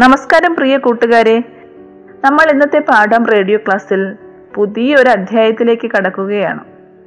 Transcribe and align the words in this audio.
നമസ്കാരം 0.00 0.54
പ്രിയ 0.54 0.78
കൂട്ടുകാരെ. 0.78 1.38
നമ്മൾ 2.24 2.50
ഇന്നത്തെ 2.50 2.78
പാഠം 2.78 3.26
റേഡിയോ 3.26 3.58
ക്ലാസ്സിൽ 3.58 4.16
പുതിയൊരു 4.54 5.08
അധ്യായത്തിലേക്ക് 5.08 5.90
കടക്കുകയാണ്. 5.90 6.60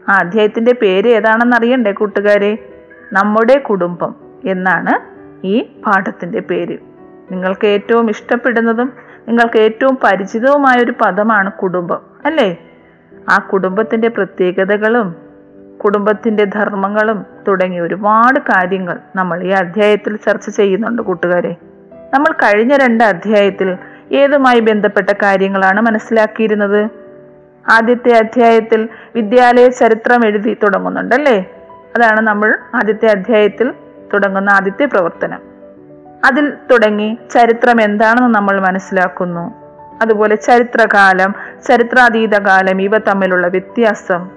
ആ 0.10 0.14
അധ്യായത്തിന്റെ 0.14 0.74
പേര് 0.82 1.08
ഏതാണെന്ന് 1.08 1.56
അറിയണ്ടേ 1.56 1.92
കൂട്ടുകാരെ? 1.92 2.58
നമ്മുടെ 3.14 3.58
കുടുംബം 3.58 4.16
എന്നാണ് 4.46 4.94
ഈ 5.48 5.62
പാഠത്തിന്റെ 5.86 6.40
പേര്. 6.40 6.78
നിങ്ങൾക്ക് 7.32 7.68
ഏറ്റവും 7.68 8.10
ഇഷ്ടപ്പെടുന്നതും 8.10 8.94
നിങ്ങൾക്ക് 9.28 9.60
ഏറ്റവും 9.60 9.98
പരിചിതവുമായ 10.04 10.84
ഒരു 10.84 10.94
പദമാണ് 11.06 11.52
കുടുംബം 11.52 12.00
അല്ലേ? 12.26 12.58
ആ 13.30 13.38
കുടുംബത്തിന്റെ 13.38 14.08
പ്രത്യേകതകളും 14.08 15.16
കുടുംബത്തിന്റെ 15.84 16.44
ധർമ്മങ്ങളും 16.44 17.26
തുടങ്ങിയ 17.48 17.82
ഒരുപാട് 17.82 18.40
കാര്യങ്ങൾ 18.40 19.00
നമ്മൾ 19.16 19.44
ഈ 19.44 19.50
അധ്യായത്തിൽ 19.50 20.16
ചർച്ച 20.16 20.50
ചെയ്യുന്നുണ്ട് 20.50 21.02
കൂട്ടുകാരെ. 21.02 21.56
നമ്മൾ 22.16 22.32
കഴിഞ്ഞ 22.32 22.78
രണ്ട് 22.78 23.04
അധ്യായത്തിൽ 23.04 23.78
ഏതുമായി 24.12 24.60
ബന്ധപ്പെട്ട 24.60 25.10
കാര്യങ്ങളാണ് 25.10 25.82
മനസ്സിലാക്കിയിരുന്നത്? 25.82 26.90
ആദ്യത്തെ 27.72 28.18
അധ്യായത്തിൽ 28.18 28.90
വിദ്യാലയ 29.16 29.70
ചരിത്രം 29.70 30.26
എഴുതി 30.26 30.54
തുടങ്ങുന്നുണ്ടല്ലേ? 30.54 31.46
അതാണ് 31.96 32.22
നമ്മൾ 32.22 32.58
ആദ്യത്തെ 32.76 33.06
അധ്യായത്തിൽ 33.06 33.74
തുടങ്ങുന്ന 34.14 34.50
ആദ്യത്തെ 34.50 34.86
പ്രവർത്തനം. 34.86 35.40
അതിൽ 36.26 36.54
തുടങ്ങി 36.72 37.18
ചരിത്രം 37.34 37.82
എന്താണെന്ന് 37.82 38.36
നമ്മൾ 38.36 38.62
മനസ്സിലാക്കുന്നു. 38.62 39.54
അതുപോലെ 40.02 40.36
ചരിത്രകാലം 40.36 41.36
ചരിത്രാതീത 41.68 42.38
കാലം 42.38 42.82
ഇവ 42.82 42.98
തമ്മിലുള്ള 42.98 43.48
വ്യത്യാസം 43.48 44.30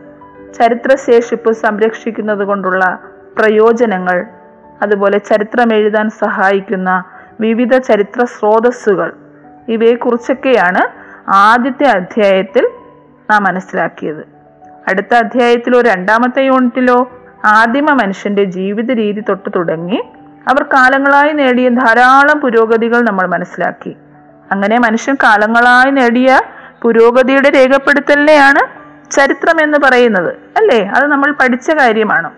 ചരിത്രശേഷിപ്പ് 0.55 1.53
സംരക്ഷിക്കുന്നത് 1.53 2.45
കൊണ്ടുള്ള 2.45 2.99
പ്രയോജനങ്ങൾ 3.39 4.27
അതുപോലെ 4.83 5.19
ചരിത്രം 5.19 5.73
എഴുതാൻ 5.73 6.11
സഹായിക്കുന്ന 6.11 7.05
വിവിധ 7.41 7.79
ചരിത്ര 7.79 8.25
സ്രോതസ്സുകൾ. 8.25 9.13
ഇവയെക്കുറിച്ചൊക്കെയാണ് 9.69 11.09
ആദ്യത്തെ 11.31 11.85
അധ്യായത്തിൽ 11.85 12.69
നാം 13.31 13.45
മനസ്സിലാക്കിയത്. 13.45 14.29
അടുത്ത 14.89 15.15
അധ്യായത്തിലോ 15.15 15.81
രണ്ടാമത്തെ 15.81 16.43
യൂണിറ്റിലോ 16.43 17.11
ആദിമ 17.45 17.91
മനുഷ്യന്റെ 17.91 18.45
ജീവിത 18.45 18.91
രീതി 18.91 19.21
തൊട്ട് 19.21 19.51
തുടങ്ങി 19.57 20.03
അവർ 20.49 20.63
കാലങ്ങളായി 20.63 21.33
നേടിയ 21.33 21.69
ധാരാളം 21.69 22.41
പുരോഗതികൾ 22.41 23.01
നമ്മൾ 23.01 23.27
മനസ്സിലാക്കി. 23.27 23.97
അങ്ങനെ 24.53 24.79
മനുഷ്യൻ 24.79 25.17
കാലങ്ങളായി 25.23 25.91
നേടിയ 25.91 26.41
പുരോഗതിയുടെ 26.83 27.51
രേഖപ്പെടുത്തലിനെയാണ് 27.51 28.79
ചരിത്രം 29.11 29.61
എന്ന് 29.61 29.79
പറയുന്നത് 29.79 30.37
അല്ലേ? 30.57 30.87
അത് 30.87 31.07
നമ്മൾ 31.07 31.33
പഠിച്ച 31.33 31.71
കാര്യമാണ്. 31.71 32.31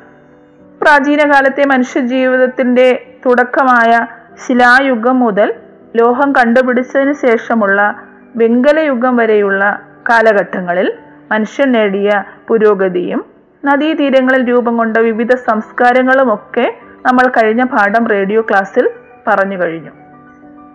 പ്രാചീന 0.82 1.32
കാലത്തെ 1.32 1.64
മനുഷ്യ 1.64 2.00
ജീവിതത്തിന്റെ 2.00 3.14
തുടക്കമായ 3.26 4.06
ശിലായുഗം 4.36 5.20
മുതൽ 5.20 5.54
ലോഹം 5.96 6.32
കണ്ടുപിടിച്ചതിന് 6.32 7.12
ശേഷമുള്ള 7.12 8.02
വെങ്കലയുഗം 8.36 9.16
വരെയുള്ള 9.16 9.82
കാലഘട്ടങ്ങളിൽ 10.08 10.92
മനുഷ്യൻ 11.32 11.72
നേടിയ 11.72 12.24
പുരോഗതിയും 12.48 13.24
നദീതീരങ്ങളിൽ 13.64 14.48
രൂപം 14.48 14.76
കൊണ്ട 14.76 14.96
വിവിധ 14.96 15.34
സംസ്കാരങ്ങളുമൊക്കെ 15.34 16.74
നമ്മൾ 17.06 17.28
കഴിഞ്ഞ 17.28 17.64
പാഠം 17.64 18.06
റേഡിയോ 18.06 18.40
ക്ലാസ്സിൽ 18.40 18.90
പറഞ്ഞു 19.26 19.64
കഴിഞ്ഞു. 19.64 19.90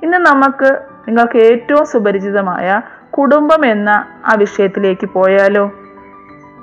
ഇന്ന് 0.04 0.18
നമുക്ക് 0.18 0.80
നിങ്ങൾക്ക് 1.08 1.38
ഏറ്റവും 1.38 1.86
സുപരിചിതമായ 1.86 2.82
കുടുംബം 3.10 3.66
എന്ന 3.66 3.90
ആ 4.26 4.36
വിഷയത്തിലേക്ക് 4.38 5.10
പോയാലോ? 5.10 5.72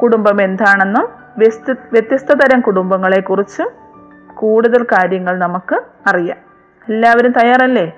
കുടുംബം 0.02 0.42
എന്താണെന്നും 0.42 1.08
വ്യത്യസ്ത 1.92 2.32
തരം 2.34 2.60
കുടുംബങ്ങളെക്കുറിച്ചും 2.60 3.70
കൂടുതൽ 4.34 4.82
കാര്യങ്ങൾ 4.84 5.38
നമുക്ക് 5.38 5.74
അറിയാം. 6.06 6.51
എല്ലാവരും 6.88 7.32
തയ്യാറല്ലേ? 7.32 7.92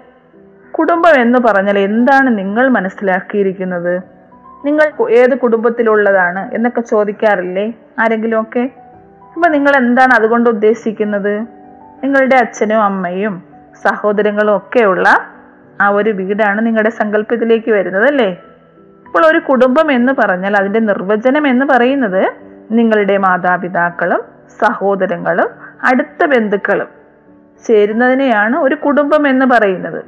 കുടുംബം 0.70 1.20
എന്ന് 1.20 1.38
പറഞ്ഞാൽ 1.38 1.78
എന്താണ് 1.78 2.38
നിങ്ങൾ 2.38 2.68
മനസ്സിലാക്കിയിരിക്കുന്നത്? 2.68 4.00
നിങ്ങൾ 4.64 5.10
ഏത് 5.10 5.38
കുടുംബത്തിലുള്ളതാണ് 5.38 6.54
എന്നൊക്കെ 6.54 6.80
ചോദിക്കാറില്ലേ 6.80 7.72
ആരെങ്കിലും 7.98 8.40
ഒക്കെ 8.40 8.70
അപ്പൊ 9.34 9.48
നിങ്ങൾ 9.48 9.76
എന്താണ് 9.76 10.12
അതുകൊണ്ട് 10.12 10.50
ഉദ്ദേശിക്കുന്നത്? 10.50 11.40
നിങ്ങളുടെ 12.04 12.36
അച്ഛനും 12.36 12.82
അമ്മയും 12.82 13.42
സഹോദരങ്ങളും 13.82 14.56
ഒക്കെയുള്ള 14.56 15.08
ആ 15.80 15.88
ഒരു 15.88 16.10
വീടാണ് 16.10 16.66
നിങ്ങളുടെ 16.66 16.90
സങ്കല്പത്തിലേക്ക് 16.90 17.70
വരുന്നത് 17.70 18.06
അല്ലേ? 18.06 18.36
അപ്പോൾ 19.06 19.26
ഒരു 19.26 19.38
കുടുംബം 19.38 19.92
എന്ന് 19.92 20.12
പറഞ്ഞാൽ 20.18 20.56
അതിന്റെ 20.56 20.80
നിർവചനം 20.80 21.46
എന്ന് 21.46 21.66
പറയുന്നത് 21.66 22.32
നിങ്ങളുടെ 22.70 23.16
മാതാപിതാക്കളും 23.16 24.22
സഹോദരങ്ങളും 24.60 25.50
അടുത്ത 25.84 26.26
ബന്ധുക്കളും 26.26 27.03
ചേരുന്നതിനെയാണ് 27.64 28.56
ഒരു 28.56 28.74
കുടുംബം 28.74 29.28
എന്ന് 29.28 29.46
പറയുന്നത്. 29.46 30.04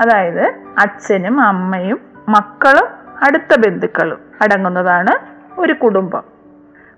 അതായത് 0.00 0.40
അച്ഛനും 0.78 1.40
അമ്മയും 1.40 2.00
മക്കളും 2.28 2.86
അടുത്ത 3.22 3.58
ബന്ധുക്കളും 3.58 4.18
അടങ്ങുന്നതാണ് 4.42 5.26
ഒരു 5.60 5.72
കുടുംബം. 5.72 6.22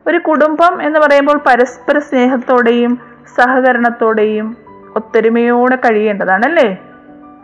ഒരു 0.06 0.18
കുടുംബം 0.18 0.82
എന്ന് 0.82 1.00
പറയുമ്പോൾ 1.00 1.40
പരസ്പര 1.46 1.98
സ്നേഹത്തോടെയും 1.98 2.98
സഹകരണത്തോടെയും 3.36 4.56
ഒത്തൊരുമയോടെ 4.96 5.76
കഴിയേണ്ടതാണ് 5.76 6.44
അല്ലേ 6.44 6.78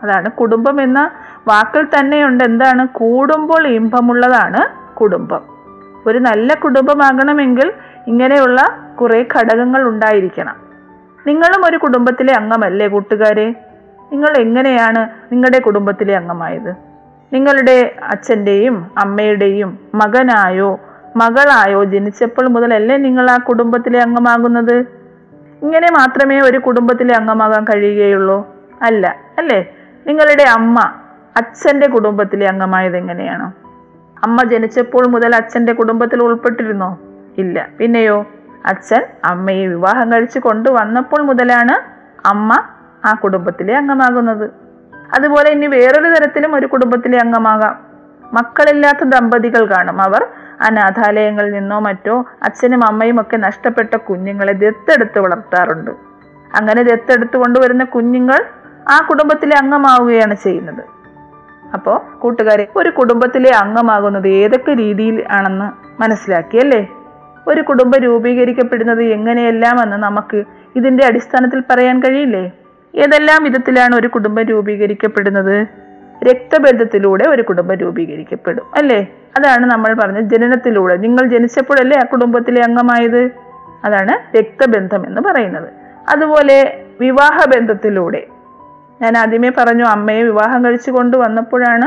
അതാണ് 0.03 0.31
കുടുംബം 0.31 0.81
എന്ന 0.81 1.11
വാക്കിൽ 1.47 1.87
തന്നെയുണ്ട്. 1.99 2.43
എന്താണ്? 2.43 2.87
കൂടുമ്പോൾ 2.87 3.67
ഇമ്പമുള്ളതാണ് 3.67 4.95
കുടുംബം. 4.95 5.41
ഒരു 6.05 6.19
നല്ല 6.19 6.53
കുടുംബമാകണമെങ്കിൽ 6.53 7.73
ഇങ്ങനെയുള്ള 8.07 8.61
കുറേ 9.01 9.25
ഘടകങ്ങൾ 9.35 9.83
ഉണ്ടായിരിക്കണം. 9.83 10.64
നിങ്ങളും 11.27 11.65
ഒരു 11.65 11.77
കുടുംബത്തിലെ 11.77 12.33
അംഗമല്ലേ 12.33 12.87
കൂട്ടുകാരെ? 12.87 13.55
നിങ്ങൾ 14.11 14.37
എങ്ങനെയാണ് 14.37 15.09
നിങ്ങളുടെ 15.31 15.59
കുടുംബത്തിലെ 15.59 16.15
അംഗമായത്? 16.15 16.75
നിങ്ങളുടെ 17.33 17.95
അച്ഛന്റെയും 18.03 18.91
അമ്മയുടെയും 18.97 19.79
മകനായോ 19.95 20.79
മകളായോ 21.15 21.83
ജനിച്ചപ്പോൾ 21.83 22.47
മുതലല്ലേ 22.47 22.97
നിങ്ങൾ 22.97 23.31
ആ 23.31 23.37
കുടുംബത്തിലെ 23.37 24.01
അംഗമാകുന്നത്? 24.01 24.85
ഇങ്ങനെ 25.61 25.87
മാത്രമേ 25.91 26.41
ഒരു 26.41 26.57
കുടുംബത്തിലെ 26.57 27.15
അംഗമാകാൻ 27.15 27.63
കഴിയുകയുള്ളൂ. 27.63 28.47
അല്ല 28.81 29.15
അല്ലേ? 29.37 29.65
നിങ്ങളുടെ 30.07 30.43
അമ്മ 30.43 30.79
അച്ഛന്റെ 31.37 31.87
കുടുംബത്തിലെ 31.87 32.47
അംഗമായത് 32.47 32.97
എങ്ങനെയാണ്? 32.97 33.51
അമ്മ 34.23 34.43
ജനിച്ചപ്പോൾ 34.43 35.07
മുതൽ 35.07 35.35
അച്ഛന്റെ 35.35 35.73
കുടുംബത്തിൽ 35.73 36.23
ഉൾപ്പെട്ടിരുന്നോ? 36.23 36.99
ഇല്ല. 37.37 37.67
പിന്നെയോ? 37.79 38.25
അച്ഛൻ 38.65 39.03
അമ്മയെ 39.25 39.67
വിവാഹം 39.67 40.11
കഴിച്ച് 40.11 40.39
കൊണ്ടുവന്നപ്പോൾ 40.39 41.21
മുതലാണ് 41.21 41.75
അമ്മ 42.27 42.63
ആ 43.05 43.13
കുടുംബത്തിലെ 43.13 43.77
അംഗമാകുന്നത്. 43.77 44.49
അതുപോലെ 45.15 45.49
ഇനി 45.49 45.67
വേറൊരു 45.67 46.07
തരത്തിലും 46.07 46.55
ഒരു 46.55 46.65
കുടുംബത്തിലെ 46.65 47.19
അംഗമാകാം. 47.19 47.85
മക്കളില്ലാത്ത 48.33 49.03
ദമ്പതികൾ 49.03 49.65
കാണും 49.65 50.01
അവർ. 50.01 50.27
അനാഥാലയങ്ങളിൽ 50.61 51.51
നിന്നോ 51.51 51.79
മറ്റോ 51.79 52.25
അച്ഛനും 52.43 52.87
അമ്മയും 52.87 53.21
ഒക്കെ 53.21 53.37
നഷ്ടപ്പെട്ട 53.37 53.95
കുഞ്ഞുങ്ങളെ 53.95 54.53
ദത്തെടുത്ത് 54.53 55.19
വളർത്താറുണ്ട്. 55.19 55.91
അങ്ങനെ 56.55 56.83
ദത്തെടുത്ത് 56.83 57.37
കൊണ്ടുവരുന്ന 57.37 57.83
കുഞ്ഞുങ്ങൾ 57.83 58.45
ആ 58.89 59.07
കുടുംബത്തിലെ 59.09 59.57
അംഗമാവുകയാണ് 59.57 60.35
ചെയ്യുന്നത്. 60.35 60.83
അപ്പോൾ 61.73 62.17
കൂട്ടുകാരെ 62.19 62.67
ഒരു 62.75 62.89
കുടുംബത്തിലെ 62.89 63.51
അംഗമാകുന്നത് 63.55 64.27
ഏതൊക്കെ 64.27 64.73
രീതിയിൽ 64.73 65.25
ആണെന്ന് 65.31 66.01
മനസ്സിലാക്കിയല്ലേ? 66.01 66.87
ഒരു 67.47 67.61
കുടുംബം 67.61 67.99
രൂപീകരിക്കപ്പെടുന്നത് 67.99 69.03
എങ്ങനെയെല്ലാമെന്ന് 69.03 69.97
നമുക്ക് 69.97 70.43
ഇതിന്റെ 70.75 71.05
അടിസ്ഥാനത്തിൽ 71.05 71.63
പറയാൻ 71.69 71.99
കഴിയില്ലേ? 71.99 72.51
ഏതെല്ലാം 72.95 73.43
വിധത്തിലാണ് 73.43 73.95
ഒരു 73.95 74.07
കുടുംബം 74.07 74.43
രൂപീകരിക്കപ്പെടുന്നത്? 74.43 75.67
രക്തബന്ധത്തിലൂടെ 76.23 77.29
ഒരു 77.29 77.41
കുടുംബം 77.41 77.75
രൂപീകരിക്കപ്പെടും 77.75 78.63
അല്ലേ? 78.75 79.07
അതാണ് 79.39 79.65
നമ്മൾ 79.65 79.93
പറഞ്ഞ 79.93 80.19
ജനനത്തിലൂടെ. 80.19 80.97
നിങ്ങൾ 80.97 81.27
ജനിച്ചപ്പോഴല്ലേ 81.27 81.97
ആ 81.97 82.05
കുടുംബത്തിലെ 82.11 82.61
അംഗമായത്? 82.61 83.29
അതാണ് 83.83 84.37
രക്തബന്ധം 84.37 85.07
എന്ന് 85.07 85.21
പറയുന്നത്. 85.21 85.69
അതുപോലെ 86.09 86.85
വിവാഹ 87.01 87.45
ബന്ധത്തിലൂടെ 87.45 88.27
ഞാൻ 89.01 89.17
ആദ്യമേ 89.17 89.51
പറഞ്ഞു 89.57 89.83
അമ്മയെ 89.83 90.23
വിവാഹം 90.23 90.65
കഴിച്ചു 90.65 90.91
കൊണ്ടുവന്നപ്പോഴാണ് 90.91 91.85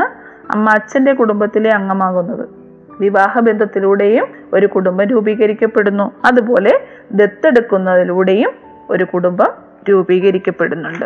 അമ്മ 0.51 0.69
അച്ഛന്റെ 0.69 1.13
കുടുംബത്തിലെ 1.13 1.71
അംഗമാകുന്നത്. 1.71 2.58
വിവാഹ 2.99 3.39
ബന്ധത്തിലൂടെയും 3.39 4.27
ഒരു 4.53 4.65
കുടുംബം 4.65 5.05
രൂപീകരിക്കപ്പെടുന്നു. 5.05 6.11
അതുപോലെ 6.25 6.87
ദത്തെടുക്കുന്നതിലൂടെയും 7.11 8.51
ഒരു 8.89 9.03
കുടുംബം 9.03 9.53
രൂപീകരിക്കപ്പെടുന്നുണ്ട്. 9.89 11.05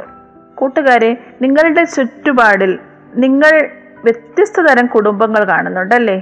കൂട്ടുകാരെ 0.56 1.18
നിങ്ങളുടെ 1.42 1.84
ചുറ്റുപാടിൽ 1.84 2.80
നിങ്ങൾ 3.16 3.70
വ്യത്യസ്ത 4.04 4.62
തരം 4.62 4.86
കുടുംബങ്ങൾ 4.86 5.44
കാണുന്നുണ്ടല്ലേ? 5.44 6.22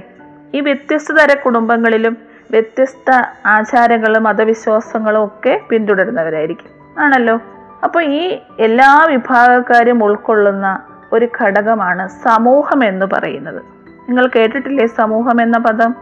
ഈ 0.54 0.60
വ്യത്യസ്ത 0.60 1.12
തരം 1.12 1.36
കുടുംബങ്ങളിലും 1.44 2.16
വ്യത്യസ്ത 2.50 3.10
ആചാരങ്ങളും 3.46 4.22
മതവിശ്വാസങ്ങളും 4.22 5.24
ഒക്കെ 5.24 5.60
പിന്തുടരുന്നവരായിരിക്കും. 5.68 7.00
ആണല്ലോ? 7.02 7.40
അപ്പോൾ 7.84 8.04
ഈ 8.04 8.38
എല്ലാ 8.60 9.06
വിഭാഗക്കാരും 9.10 10.04
ഉൾക്കൊള്ളുന്ന 10.04 10.82
ഒരു 11.12 11.28
ഘടകമാണ് 11.40 12.08
സമൂഹം 12.08 12.84
എന്ന് 12.84 13.06
പറയുന്നത്. 13.12 13.81
നിങ്ങൾ 14.08 14.26
കേട്ടിട്ടില്ലേ 14.26 14.86
സമൂഹം 14.86 15.42
എന്ന 15.42 15.58
പദം? 15.58 15.94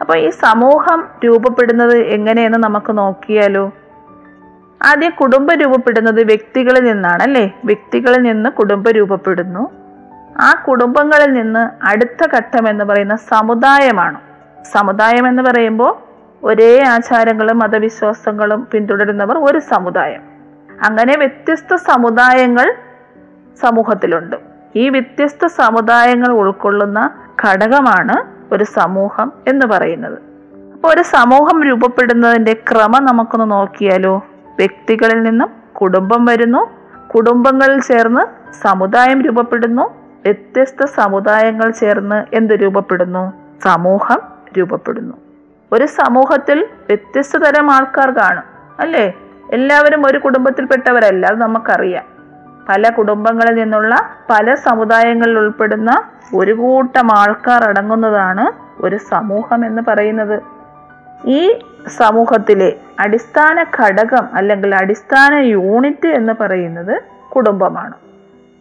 അപ്പോൾ 0.00 0.18
ഈ 0.18 0.30
സമൂഹം 0.30 1.08
രൂപപ്പെടുന്നത് 1.24 1.96
എങ്ങനെയെന്ന് 1.96 2.58
നമുക്ക് 2.58 2.98
നോക്കിയാലോ? 2.98 3.72
ആദ്യം 4.86 5.12
കുടുംബം 5.20 5.56
രൂപപ്പെടുന്നത് 5.56 6.24
വ്യക്തികളിൽ 6.24 6.84
നിന്നാണ് 6.84 7.22
അല്ലേ 7.22 7.60
വ്യക്തികളിൽ 7.64 8.22
നിന്ന് 8.22 8.50
കുടുംബം 8.50 8.92
രൂപപ്പെടുന്നു. 8.92 9.70
ആ 10.38 10.64
കുടുംബങ്ങളിൽ 10.68 11.32
നിന്ന് 11.32 11.86
അടുത്ത 11.86 12.26
ഘട്ടം 12.36 12.68
എന്ന് 12.68 12.84
പറയുന്ന 12.84 13.16
സമുദായമാണ്. 13.16 14.20
സമുദായം 14.72 15.28
എന്ന് 15.28 15.42
പറയുമ്പോൾ 15.42 15.96
ഒരേ 16.46 16.82
ആചാരങ്ങളും 16.82 17.58
മതവിശ്വാസങ്ങളും 17.58 18.68
പിന്തുടരുന്നവർ 18.72 19.38
ഒരു 19.38 19.58
സമുദായം. 19.58 20.22
അങ്ങനെ 20.84 21.16
വ്യത്യസ്ത 21.18 21.74
സമുദായങ്ങൾ 21.74 22.74
സമൂഹത്തിലുണ്ട്. 23.60 24.36
ഈ 24.76 24.88
വ്യത്യസ്ത 24.88 25.46
സമുദായങ്ങൾ 25.46 26.32
ഉൾക്കൊള്ളുന്ന 26.32 27.23
ഘടകമാണ് 27.44 28.34
ഒരു 28.54 28.64
സമൂഹം 28.64 29.32
എന്ന് 29.48 29.66
പറയുന്നത്. 29.66 30.18
അപ്പോൾ 30.72 30.94
ഒരു 30.94 31.02
സമൂഹം 31.02 31.62
രൂപപ്പെടുന്നതിന്റെ 31.62 32.52
ക്രമം 32.52 33.04
നമുക്കൊന്ന് 33.04 33.50
നോക്കിയാലോ? 33.50 34.26
വ്യക്തികളിൽ 34.58 35.22
നിന്നും 35.22 35.50
കുടുംബം 35.74 36.24
വരുന്നു. 36.24 36.70
കുടുംബങ്ങളിൽ 37.14 37.80
ചേർന്ന് 37.80 38.52
സമുദായം 38.62 39.22
രൂപപ്പെടുന്നു. 39.22 39.82
വ്യത്യസ്ത 40.24 40.84
സമുദായങ്ങൾ 40.84 41.70
ചേർന്ന് 41.70 42.24
എന്ത് 42.34 42.54
രൂപപ്പെടുന്നു? 42.54 43.32
സമൂഹം 43.62 44.20
രൂപപ്പെടുന്നു. 44.58 45.16
ഒരു 45.72 45.86
സമൂഹത്തിൽ 45.86 46.66
വ്യത്യസ്ത 46.88 47.38
തരം 47.38 47.70
ആൾക്കാർ 47.70 48.10
കാണും 48.10 48.42
അല്ലേ? 48.80 49.12
എല്ലാവരും 49.52 50.06
ഒരു 50.06 50.18
കുടുംബത്തിൽപ്പെട്ടവരല്ല 50.18 51.26
അത് 51.26 51.38
നമുക്കറിയാം. 51.38 52.13
പല 52.68 52.90
കുടുംബങ്ങളിൽ 52.90 53.54
നിന്നുള്ള 53.54 54.10
പല 54.30 54.54
സമുദായങ്ങളിൽ 54.54 55.38
ഉൾപ്പെടുന്ന 55.38 56.02
ഒരു 56.34 56.52
കൂട്ടം 56.52 57.18
ആൾക്കാർ 57.18 57.64
അടങ്ങുന്നതാണ് 57.64 58.52
ഒരു 58.84 58.96
സമൂഹം 58.96 59.66
എന്ന് 59.66 59.82
പറയുന്നത്. 59.88 60.42
ഈ 61.26 61.58
സമൂഹത്തിലെ 61.96 62.76
അടിസ്ഥാന 63.00 63.64
ഘടകം 63.80 64.28
അല്ലെങ്കിൽ 64.34 64.74
അടിസ്ഥാന 64.74 65.34
യൂണിറ്റ് 65.34 66.08
എന്ന് 66.08 66.32
പറയുന്നത് 66.40 67.02
കുടുംബമാണ്. 67.28 67.94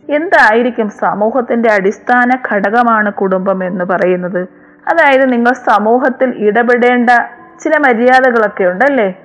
എന്തായിരിക്കും 0.09 0.89
സമൂഹത്തിന്റെ 0.89 1.71
അടിസ്ഥാന 1.71 2.37
ഘടകമാണ് 2.51 3.13
കുടുംബം 3.13 3.63
എന്ന് 3.63 3.85
പറയുന്നത്? 3.85 4.47
അതായത് 4.87 5.33
നിങ്ങൾ 5.33 5.53
സമൂഹത്തിൽ 5.53 6.33
ഇടപെടേണ്ട 6.37 7.09
ചില 7.63 7.77
മര്യാദകളൊക്കെ 7.77 8.63
ഉണ്ടല്ലേ? 8.63 9.19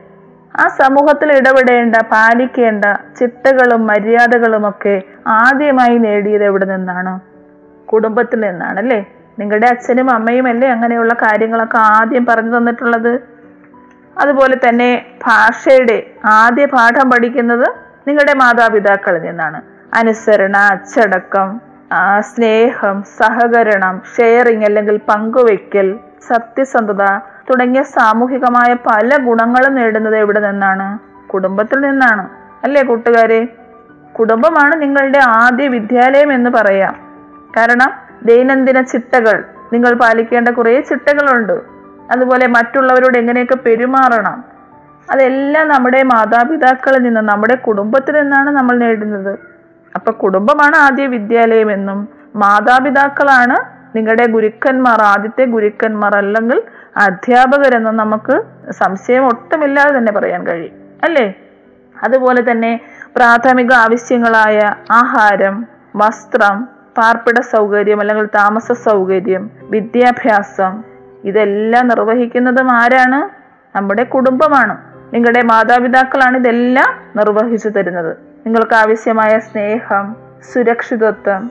ആ 0.54 0.68
സമൂഹത്തിൽ 0.68 1.32
ഇടപെടേണ്ട 1.32 1.96
പാലിക്കേണ്ട 2.12 2.84
ചിട്ടകളും 3.18 3.86
മര്യാദകളും 3.86 4.68
ഒക്കെ 4.68 4.94
ആദ്യമായി 5.26 5.98
നേടിയത് 5.98 6.44
എവിടെ 6.44 6.64
നിന്നാണ്? 6.64 7.12
കുടുംബത്തിൽ 7.84 8.40
നിന്നാണ് 8.40 8.78
അല്ലേ? 8.78 9.00
നിങ്ങളുടെ 9.38 9.66
അച്ഛനും 9.66 10.10
അമ്മയും 10.10 10.48
അല്ലേ 10.48 10.68
അങ്ങനെയുള്ള 10.68 11.14
കാര്യങ്ങളൊക്കെ 11.14 11.78
ആദ്യം 11.78 12.26
പറഞ്ഞു 12.26 12.58
തന്നിട്ടുള്ളത്? 12.58 13.12
അതുപോലെ 14.18 14.56
തന്നെ 14.68 14.90
ഭാഷയുടെ 15.26 15.98
ആദ്യ 16.24 16.64
പാഠം 16.66 17.10
പഠിക്കുന്നത് 17.10 17.66
നിങ്ങളുടെ 18.08 18.34
മാതാപിതാക്കളിൽ 18.34 19.22
നിന്നാണ്. 19.22 19.60
അനുസരണ 19.94 20.56
അച്ചടക്കം 20.56 21.60
സ്നേഹം 22.20 23.02
സഹകരണം 23.18 24.02
ഷെയറിങ് 24.16 24.64
അല്ലെങ്കിൽ 24.64 24.96
പങ്കുവെക്കൽ 25.08 25.98
സത്യസന്ധത 26.28 27.04
തുടങ്ങിയ 27.50 27.82
സാമൂഹികമായ 27.82 28.72
പല 28.72 29.16
ഗുണങ്ങളും 29.22 29.74
നേടുന്നത് 29.74 30.16
എവിടെ 30.16 30.40
നിന്നാണ്? 30.40 30.98
കുടുംബത്തിൽ 31.28 31.80
നിന്നാണ്. 31.80 32.28
അല്ലേ 32.64 32.82
കൂട്ടുകാരെ? 32.82 33.48
കുടുംബമാണ് 34.18 34.82
നിങ്ങളുടെ 34.82 35.18
ആദ്യ 35.18 35.68
വിദ്യാലയം 35.68 36.32
എന്ന് 36.32 36.50
പറയാം. 36.50 36.94
കാരണം 37.56 37.92
ദൈനംദിന 38.22 38.80
ചിട്ടകൾ 38.82 39.44
നിങ്ങൾ 39.72 39.94
പാലിക്കേണ്ട 39.94 40.48
കുറേ 40.48 40.80
ചിട്ടകളുണ്ട്. 40.80 41.60
അതുപോലെ 42.10 42.46
മറ്റുള്ളവരോട് 42.46 43.18
എങ്ങനെയൊക്കെ 43.18 43.54
പെരുമാറണം. 43.54 44.44
അതെല്ലാം 45.12 45.68
നമ്മുടെ 45.68 46.02
മാതാപിതാക്കളിൽ 46.02 47.02
നിന്ന് 47.02 47.20
നമ്മുടെ 47.20 47.54
കുടുംബത്തിൽ 47.54 48.20
നിന്നാണ് 48.20 48.50
നമ്മൾ 48.50 48.78
നേടുന്നത്. 48.78 49.38
അപ്പൊ 49.94 50.12
കുടുംബമാണ് 50.12 50.76
ആദ്യ 50.76 51.06
വിദ്യാലയം 51.06 51.72
എന്നും 51.72 52.08
മാതാപിതാക്കളാണ് 52.36 53.78
നിങ്ങളുടെ 53.96 54.26
ഗുരുക്കന്മാർ 54.26 55.02
ആദ്യത്തെ 55.02 55.44
ഗുരുക്കന്മാർ 55.44 56.16
അല്ലെങ്കിൽ 56.16 56.62
അധ്യാപകരെന്നും 56.98 57.96
നമുക്ക് 57.96 58.42
സംശയം 58.72 59.26
ഒട്ടുമില്ലാതെ 59.26 59.98
തന്നെ 59.98 60.12
പറയാൻ 60.12 60.46
കഴിയും 60.46 60.74
അല്ലേ? 61.04 61.34
അതുപോലെ 62.04 62.50
തന്നെ 62.50 62.80
പ്രാഥമിക 63.16 63.72
ആവശ്യങ്ങളായ 63.72 64.74
ആഹാരം 64.90 65.66
വസ്ത്രം 65.96 66.68
പാർപ്പിട 66.98 67.40
സൗകര്യം 67.40 68.00
അല്ലെങ്കിൽ 68.00 68.26
താമസ 68.26 68.72
സൗകര്യം 68.72 69.50
വിദ്യാഭ്യാസം 69.62 70.82
ഇതെല്ലാം 71.24 71.88
നിർവഹിക്കുന്നതും 71.88 72.72
ആരാണ്? 72.72 73.28
നമ്മുടെ 73.76 74.04
കുടുംബമാണ്. 74.04 74.76
നിങ്ങളുടെ 75.14 75.42
മാതാപിതാക്കളാണ് 75.42 76.36
ഇതെല്ലാം 76.36 77.00
നിർവഹിച്ചു 77.16 77.68
തരുന്നത്. 77.68 78.16
നിങ്ങൾക്ക് 78.46 78.74
ആവശ്യമായ 78.74 79.38
സ്നേഹം 79.38 80.16
സുരക്ഷിതത്വം 80.54 81.50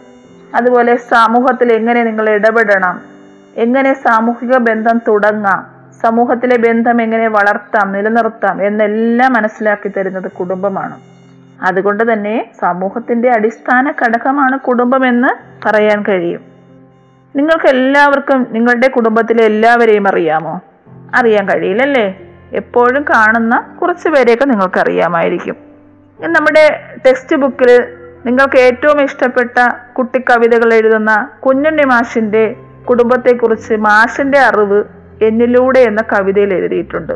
അതുപോലെ 0.55 0.95
സമൂഹത്തിൽ 0.95 1.73
എങ്ങനെ 1.73 2.03
നിങ്ങൾ 2.03 2.29
ഇടപെടണം 2.29 3.17
എങ്ങനെ 3.57 3.94
സാമൂഹിക 3.94 4.57
ബന്ധം 4.57 5.01
തുടങ്ങാം? 5.07 5.68
സമൂഹത്തിലെ 6.01 6.57
ബന്ധം 6.57 7.01
എങ്ങനെ 7.01 7.27
വളർത്താം? 7.27 7.92
നിലനിർത്താം? 7.92 8.63
എന്നെല്ലാം 8.63 9.33
മനസ്സിലാക്കി 9.33 9.88
തരുന്നത് 9.88 10.31
കുടുംബമാണ്. 10.31 10.98
അതുകൊണ്ട് 11.62 12.13
തന്നെ 12.13 12.50
സമൂഹത്തിന്റെ 12.62 13.31
അടിസ്ഥാന 13.31 13.94
ഘടകമാണ് 14.06 14.59
കുടുംബമെന്ന് 14.59 15.27
പറയാൻ 15.68 16.04
കഴിയും. 16.04 16.42
നിങ്ങൾക്ക് 17.36 17.65
എല്ലാവർക്കും 17.65 18.48
നിങ്ങളുടെ 18.51 18.88
കുടുംബത്തിലെ 18.88 19.44
എല്ലാവരെയും 19.45 20.07
അറിയാമോ? 20.07 20.62
അറിയാൻ 21.15 21.50
കഴിയില്ലല്ലേ? 21.50 22.19
എപ്പോഴും 22.54 23.04
കാണുന്ന 23.04 23.75
കുറച്ച് 23.81 24.09
പേരെയൊക്കെ 24.09 24.45
നിങ്ങൾക്ക് 24.45 24.80
അറിയാമായിരിക്കും 24.80 25.56
ഇനി 26.19 26.27
നമ്മുടെ 26.27 26.94
ടെക്സ്റ്റ് 27.06 27.36
ബുക്കിൽ 27.36 27.83
നിങ്ങൾക്ക് 28.25 28.57
ഏറ്റവും 28.57 29.01
ഇഷ്ടപ്പെട്ട 29.01 29.69
കുട്ടിക്കവിതകൾ 29.97 30.73
എഴുതുന്ന 30.73 31.30
കുഞ്ഞുണ്ണി 31.45 31.83
മാഷിന്റെ 31.83 32.56
കുടുംബത്തെക്കുറിച്ച് 32.89 33.73
മാഷിന്റെ 33.73 34.39
അറിവ് 34.39 34.83
എന്നിലൂടെ 35.21 35.79
എന്ന 35.79 36.01
കവിതയിൽ 36.01 36.53
എഴുതിയിട്ടുണ്ട്. 36.53 37.13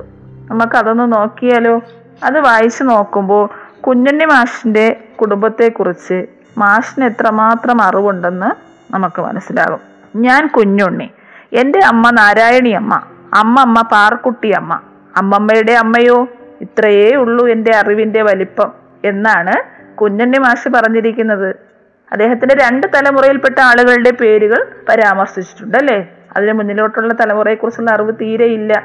നമുക്ക് 0.50 0.76
അതൊന്ന് 0.76 1.14
നോക്കിയാലോ? 1.14 1.82
അത് 2.24 2.40
വായിച്ചു 2.40 2.84
നോക്കുമ്പോൾ 2.84 3.50
കുഞ്ഞണ്ണി 3.82 4.26
മാഷിന്റെ 4.26 5.00
കുടുംബത്തെക്കുറിച്ച് 5.22 6.26
മാഷിന് 6.58 7.06
എത്രമാത്രം 7.06 7.82
അറിവുണ്ടെന്ന് 7.82 8.52
നമുക്ക് 8.94 9.22
മനസ്സിലാകും. 9.22 9.80
ഞാൻ 10.16 10.48
കുഞ്ഞുണ്ണി. 10.48 11.10
എന്റെ 11.54 11.80
അമ്മ 11.80 12.10
നാരായണി 12.10 12.70
അമ്മ. 12.70 13.02
അമ്മമ്മ 13.34 13.82
പാർക്കുട്ടി 13.82 14.50
അമ്മ. 14.50 14.80
അമ്മമ്മയുടെ 15.18 15.72
അമ്മയോ? 15.72 16.28
ഇത്രയേ 16.62 17.16
ഉള്ളൂ 17.16 17.48
എന്റെ 17.48 17.76
അറിവിന്റെ 17.76 18.22
വലിപ്പം 18.22 18.72
എന്നാണ് 19.06 19.54
കുഞ്ഞണ്ണി 19.96 20.38
മാഷ് 20.38 20.70
പറഞ്ഞിരിക്കുന്നത്. 20.70 21.71
അദ്ദേഹത്തിന്റെ 22.12 22.56
രണ്ട് 22.56 22.88
തലമുറയിൽപ്പെട്ട 22.96 23.60
ആളുകളുടെ 23.60 24.12
പേരുകൾ 24.12 24.66
പരാമർശിച്ചിട്ടുണ്ട് 24.90 25.78
അല്ലേ? 25.78 26.10
അതിന് 26.38 26.54
മുന്നിലോട്ടുള്ള 26.54 27.14
തലമുറയെക്കുറിച്ചുള്ള 27.14 27.92
അറിവ് 27.92 28.14
തീരെയില്ല 28.14 28.84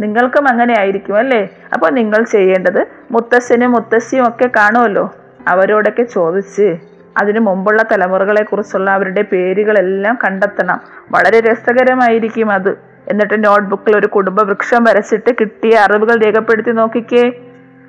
നിങ്ങൾക്കും 0.00 0.48
അങ്ങനെ 0.48 0.78
ആയിരിക്കും 0.78 1.16
അല്ലേ? 1.16 1.48
അപ്പോൾ 1.72 1.90
നിങ്ങൾ 1.90 2.22
ചെയ്യേണ്ടത് 2.22 2.86
മുത്തശ്ശനും 3.10 3.72
മുത്തശ്ശിയും 3.72 4.28
ഒക്കെ 4.28 4.50
കാണുമല്ലോ? 4.56 5.14
അവരോടൊക്കെ 5.48 6.02
ചോദിച്ച് 6.02 6.76
അതിനു 7.16 7.40
മുമ്പുള്ള 7.40 7.82
തലമുറകളെ 7.82 8.42
കുറിച്ചുള്ള 8.42 8.90
അവരുടെ 8.90 9.22
പേരുകളെല്ലാം 9.22 10.18
കണ്ടെത്തണം. 10.24 10.80
വളരെ 11.10 11.40
രസകരമായിരിക്കും 11.40 12.52
അത്. 12.52 12.70
എന്നിട്ട് 13.08 13.44
നോട്ട്ബുക്കിൽ 13.44 13.96
ഒരു 13.96 14.06
കുടുംബ 14.06 14.42
വൃക്ഷം 14.42 14.84
വരച്ചിട്ട് 14.84 15.34
കിട്ടിയ 15.40 15.76
അറിവുകൾ 15.76 16.18
രേഖപ്പെടുത്തി 16.18 16.70
നോക്കിക്കേ. 16.70 17.32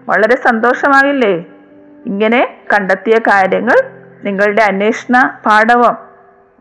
വളരെ 0.10 0.36
സന്തോഷമാകില്ലേ 0.36 1.46
ഇങ്ങനെ 2.06 2.58
കണ്ടെത്തിയ 2.74 3.18
കാര്യങ്ങൾ 3.18 3.95
നിങ്ങളുടെ 4.26 4.64
അന്വേഷണ 4.64 5.40
പാഠവം 5.46 5.98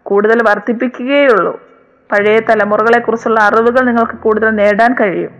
കൂടുതൽ 0.02 0.42
വർദ്ധിപ്പിക്കുകയുള്ളൂ 0.42 1.61
പഴയ 2.12 2.40
തലമുറകളെക്കുറിച്ചുള്ള 2.40 3.40
അറിവുകൾ 3.40 3.80
നിങ്ങൾക്ക് 3.80 4.12
കൂടുതൽ 4.12 4.50
നേടാൻ 4.50 4.94
കഴിയും. 5.00 5.30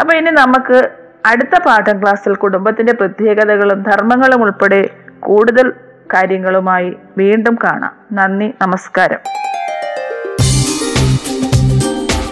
അപ്പൊ 0.00 0.14
ഇനി 0.14 0.30
നമുക്ക് 0.30 0.88
അടുത്ത 1.26 1.58
പാഠം 1.66 2.02
ക്ലാസ്സിൽ 2.02 2.34
കുടുംബത്തിന്റെ 2.34 2.92
പ്രത്യേകതകളും 2.92 3.82
ധർമ്മങ്ങളും 3.82 4.42
ഉൾപ്പെടെ 4.42 4.88
കൂടുതൽ 5.20 5.72
കാര്യങ്ങളുമായി 6.14 6.96
വീണ്ടും 7.18 7.58
കാണാം. 7.64 7.92
നന്ദി 8.12 8.54
നമസ്കാരം. 8.62 9.18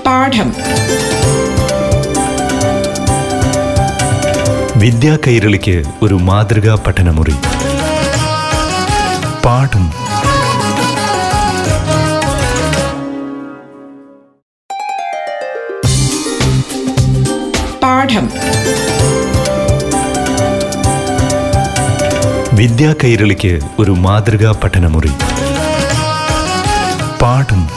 പാഠം. 0.07 0.53
വിദ്യാ 4.81 5.19
കൈരളിക്ക് 5.27 5.83
ഒരു 6.03 6.15
മാതൃകാ 6.15 6.75
പഠനമുറി. 6.87 7.35
പാടും. 9.45 9.91
പാഠം. 17.83 18.31
വിദ്യാ 22.57 22.95
കൈരളിക്ക് 23.05 23.61
ഒരു 23.79 23.91
മാതൃകാ 23.91 24.53
പഠനമുറി. 24.65 25.11
പാഠം 27.23 27.69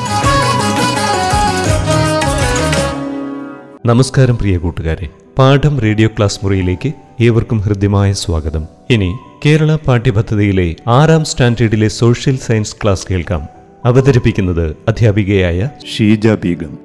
നമസ്കാരം 3.85 4.37
പ്രിയ 4.37 4.57
കൂട്ടുകാരെ. 4.57 5.07
പാഠം 5.37 5.79
റേഡിയോ 5.79 6.07
ക്ലാസ് 6.07 6.39
മുറിയിലേക്ക് 6.43 6.91
ഏവർക്കും 7.21 7.59
ഹൃദ്യമായ 7.59 8.13
സ്വാഗതം. 8.13 8.67
ഇനി 8.89 9.15
കേരള 9.45 9.77
പാഠ്യപദ്ധതിയിലെ 9.87 10.75
ആറാം 10.87 11.25
സ്റ്റാൻഡേർഡിലെ 11.25 11.87
സോഷ്യൽ 11.87 12.35
സയൻസ് 12.37 12.75
ക്ലാസ് 12.83 13.07
കേൾക്കാം. 13.11 13.41
അവതരിപ്പിക്കുന്നത് 13.85 14.77
അധ്യാപികയായ 14.87 15.69
ഷീജ 15.85 16.27
ബീഗം. 16.27 16.79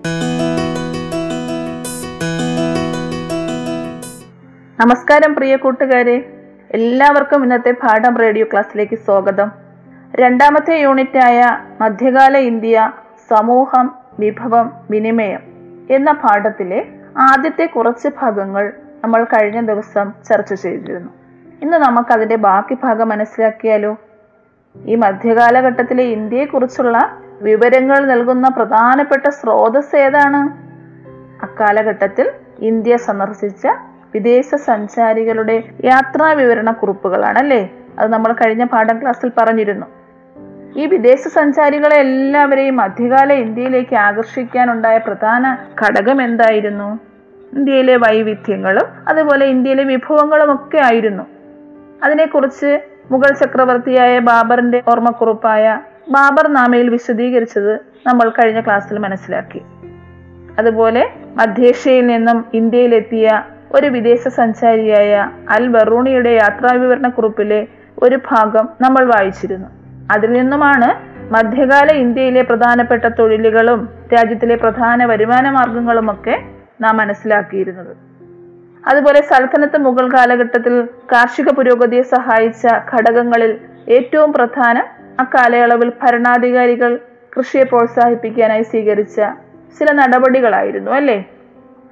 നമസ്കാരം 4.80 5.35
പ്രിയ 5.35 5.56
കൂട്ടുകാരെ. 5.56 6.32
എല്ലാവർക്കും 6.71 7.42
ഇന്നത്തെ 7.42 7.71
പാഠം 7.71 8.16
റേഡിയോ 8.16 8.47
ക്ലാസ്സിലേക്ക് 8.52 8.94
സ്വാഗതം. 8.94 9.50
രണ്ടാമത്തെ 10.14 10.80
യൂണിറ്റായ 10.80 11.59
മധ്യകാല 11.80 12.38
ഇന്ത്യ 12.38 12.92
സമൂഹം 13.30 13.94
വിഭവം 14.18 14.73
വിനിമയം 14.90 15.40
എന്ന 15.90 16.12
പാഠത്തിലെ 16.12 16.85
ആദ്യത്തെ 17.18 17.66
കുറച്ച് 17.66 18.09
ഭാഗങ്ങൾ 18.23 18.73
നമ്മൾ 19.04 19.25
കഴിഞ്ഞ 19.25 19.61
ദിവസം 19.61 20.12
ചർച്ച 20.28 20.54
ചെയ്തിരുന്നു. 20.54 21.21
ഇന്ന് 21.62 21.76
നമുക്ക് 21.76 22.12
അതിന്റെ 22.12 22.37
ബാക്കി 22.37 22.76
ഭാഗം 22.83 23.09
മനസ്സിലാക്കിയാലോ? 23.09 23.97
ഈ 24.87 24.95
മധ്യകാലഘട്ടത്തിലെ 24.95 26.04
ഇന്ത്യയെക്കുറിച്ചുള്ള 26.04 27.19
വിവരങ്ങൾ 27.42 28.07
നൽകുന്ന 28.07 28.49
പ്രധാനപ്പെട്ട 28.49 29.28
സ്രോതസ് 29.28 29.97
ഏതാണ്? 29.97 30.62
അക്കാലഘട്ടത്തിൽ 31.42 32.31
ഇന്ത്യ 32.59 32.97
സന്ദർശിച്ച 32.97 33.66
വിദേശ 34.14 34.54
സഞ്ചാരികളുടെ 34.54 35.62
യാത്രാ 35.85 36.33
വിവരണ 36.33 36.71
കുറിപ്പുകളാണ് 36.71 37.38
അല്ലേ 37.38 37.71
അത് 37.99 38.12
നമ്മൾ 38.12 38.33
കഴിഞ്ഞ 38.33 38.64
പാഠം 38.64 39.02
ക്ലാസ്സിൽ 39.02 39.31
പറഞ്ഞിരുന്നു. 39.38 39.87
ഈ 40.76 40.87
വിദേശ 40.87 41.28
സഞ്ചാരികളെ 41.28 41.97
എല്ലാവരെയും 41.97 42.76
മധ്യകാല 42.76 43.33
ഇന്ത്യയിലേക്ക് 43.33 43.97
ആകർഷിക്കാനുണ്ടായ 43.97 44.99
പ്രധാന 44.99 45.57
ഘടകം 45.83 46.23
എന്തായിരുന്നു? 46.23 46.99
ഇന്ത്യയിലെ 47.52 47.97
വൈവിധ്യങ്ങളും 47.97 49.09
അതുപോലെ 49.09 49.47
ഇന്ത്യയിലെ 49.47 49.85
വിഭവങ്ങളും 49.85 50.54
ഒക്കെ 50.54 50.78
ആയിരുന്നു. 50.78 51.31
അതിനെക്കുറിച്ച് 52.02 52.80
മുഗൾ 53.11 53.35
ചക്രവർത്തിയായ 53.35 54.18
ബാബറിന്റെ 54.18 54.82
ഓർമ്മക്കുറിപ്പായ 54.88 55.80
ബാബർ 56.09 56.49
നാമയിൽ 56.49 56.88
വിശദീകരിച്ചത് 56.88 57.80
നമ്മൾ 58.06 58.28
കഴിഞ്ഞ 58.28 58.61
ക്ലാസ്സിൽ 58.61 58.99
മനസ്സിലാക്കി. 58.99 59.62
അതുപോലെ 60.59 61.11
മധ്യേഷ്യയിൽ 61.37 62.06
നിന്നും 62.06 62.44
ഇന്ത്യയിലെത്തിയ 62.54 63.42
ഒരു 63.73 63.87
വിദേശ 63.87 64.28
സഞ്ചാരിയായ 64.28 65.30
അൽ 65.50 65.68
ബറൂണിയുടെ 65.68 66.30
യാത്രാവിവരണക്കുറിപ്പിലെ 66.30 67.66
ഒരു 68.02 68.18
ഭാഗം 68.30 68.68
നമ്മൾ 68.80 69.04
വായിച്ചിരുന്നു. 69.04 69.68
അതിൽ 70.11 70.32
നിന്നുമാണ് 70.32 71.12
മധ്യകാല 71.32 71.92
ഇന്ത്യയിലെ 71.92 72.42
പ്രധാനപ്പെട്ട 72.42 73.04
തൊഴിലുകളും 73.04 73.88
രാജ്യത്തിലെ 74.14 74.54
പ്രധാന 74.54 75.04
വരുമാന 75.04 75.50
മാർഗങ്ങളുമൊക്കെ 75.50 76.42
നാം 76.80 76.97
മനസ്സിലാക്കിയിരുന്നത്. 76.97 78.12
അതുപോലെ 78.86 79.20
സൽത്തനത്ത് 79.20 79.78
മുഗൾ 79.78 80.10
കാലഘട്ടത്തിൽ 80.16 80.82
കാർഷിക 81.12 81.50
പുരോഗതിയെ 81.50 82.02
സഹായിച്ച 82.02 82.66
ഘടകങ്ങളിൽ 82.94 83.58
ഏറ്റവും 83.88 84.32
പ്രധാനം 84.32 84.86
അക്കാലയളവിൽ 85.20 85.92
ഭരണാധികാരികൾ 86.02 87.00
കൃഷിയെ 87.36 87.64
പ്രോത്സാഹിപ്പിക്കാനായി 87.64 88.62
സ്വീകരിച്ച 88.62 89.20
ചില 89.78 89.92
നടപടികളായിരുന്നു 89.92 90.90
അല്ലേ? 90.90 91.18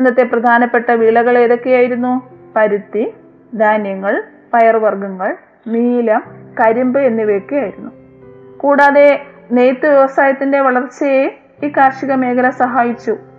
ഇന്നത്തെ 0.00 0.22
പ്രധാനപ്പെട്ട 0.22 0.90
വിളകൾ 0.90 1.38
ഏതൊക്കെയായിരുന്നു? 1.38 2.12
പരുത്തി 2.56 3.14
ധാന്യങ്ങൾ 3.54 4.22
പയർവർഗങ്ങൾ 4.54 5.36
നീലം 5.66 6.22
കരിമ്പ് 6.60 7.00
എന്നിവയൊക്കെ 7.00 7.56
ആയിരുന്നു 7.56 7.90
കൂടാതെ 8.56 9.26
നെയ്ത്ത് 9.52 9.86
വ്യവസായത്തിന്റെ 9.86 10.60
വളർച്ചയെ 10.60 11.38
ഈ 11.64 11.68
കാർഷിക 11.68 12.12
മേഖല 12.12 12.50
സഹായിച്ചു. 12.50 13.29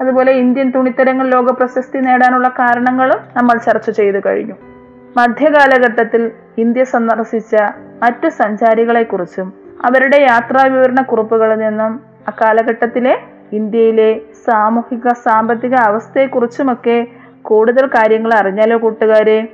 അതുപോലെ 0.00 0.32
ഇന്ത്യൻ 0.32 0.70
തുണിത്തരങ്ങൾ 0.70 1.30
ലോക 1.30 1.50
പ്രശസ്തി 1.50 1.98
നേടാനുള്ള 1.98 2.48
കാരണങ്ങളും 2.48 3.18
നമ്മൾ 3.36 3.58
ചർച്ച 3.58 3.90
ചെയ്തു 3.90 4.18
കഴിഞ്ഞു. 4.26 4.54
മധ്യകാലഘട്ടത്തിൽ 5.16 6.30
ഇന്ത്യ 6.58 6.84
സന്ദർശിച്ച 6.84 7.56
മറ്റു 8.02 8.28
സഞ്ചാരികളെക്കുറിച്ചും 8.28 9.52
അവരുടെ 9.84 10.16
യാത്രാ 10.16 10.62
വിവരണ 10.74 11.02
കുറിപ്പുകളിൽ 11.02 11.58
നിന്നും 11.58 12.00
അക്കാലഘട്ടത്തിലെ 12.28 13.18
ഇന്ത്യയിലെ 13.52 14.20
സാമൂഹിക 14.44 15.08
സാമ്പത്തിക 15.08 15.74
അവസ്ഥയെക്കുറിച്ചുമൊക്കെ 15.74 17.06
കൂടുതൽ 17.42 17.86
കാര്യങ്ങൾ 17.86 18.34
അറിഞ്ഞാലോ 18.34 18.78
കൂട്ടുകാരെ? 18.78 19.48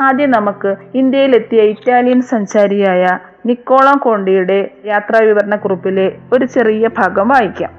ആദ്യം 0.00 0.30
നമുക്ക് 0.30 0.76
ഇന്ത്യയിലെത്തിയ 0.94 1.60
ഇറ്റാലിയൻ 1.60 2.20
സഞ്ചാരിയായ 2.20 3.18
നിക്കോളോ 3.46 3.98
കോണ്ടിയുടെ 3.98 4.70
യാത്രാ 4.86 5.26
വിവരണ 5.26 5.56
കുറിപ്പിലെ 5.56 6.18
ഒരു 6.32 6.44
ചെറിയ 6.44 6.88
ഭാഗം 6.88 7.28
വായിക്കാം. 7.28 7.77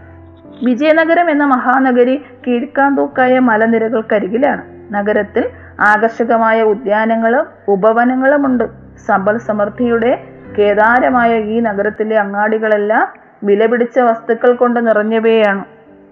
വിജയനഗരം 0.64 1.30
എന്ന 1.30 1.46
മഹാനഗരി 1.46 2.26
കീഴ്ക്കാന്തൂക്കായ 2.48 3.40
മലനിരകൾക്കരികിലാണ്. 3.40 4.62
നഗരത്തിൽ 4.92 5.50
ആകർഷകമായ 5.80 6.62
ഉദ്യാനങ്ങളും 6.62 7.46
ഉപവനങ്ങളുമുണ്ട്. 7.68 8.64
സമ്പൽ 9.06 9.38
സമൃദ്ധിയുടെ 9.38 10.24
കേദാരമായ 10.58 11.40
ഈ 11.40 11.60
നഗരത്തിലെ 11.60 12.18
അങ്ങാടികളെല്ലാം 12.20 13.14
വിലപിടിച്ച 13.44 14.00
വസ്തുക്കൾ 14.00 14.54
കൊണ്ട് 14.54 14.88
നിറഞ്ഞവയാണ്. 14.88 15.60